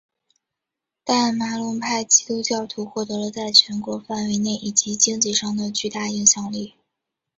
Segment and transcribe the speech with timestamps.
[1.03, 6.73] 但马龙派基督教徒获得了在全国范围内以及经济上的巨大影响力。